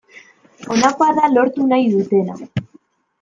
[0.75, 2.39] Honakoa da lortu nahi dutena.